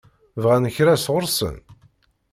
[0.43, 1.57] Bɣan kra sɣur-sen?